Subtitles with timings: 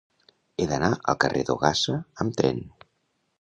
[0.61, 2.63] He d'anar al carrer d'Ogassa amb tren.